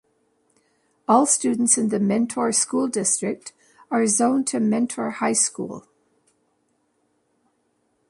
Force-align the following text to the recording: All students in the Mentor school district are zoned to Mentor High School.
All 1.07 1.27
students 1.27 1.77
in 1.77 1.89
the 1.89 1.99
Mentor 1.99 2.51
school 2.53 2.87
district 2.87 3.53
are 3.91 4.07
zoned 4.07 4.47
to 4.47 4.59
Mentor 4.59 5.11
High 5.11 5.33
School. 5.33 5.85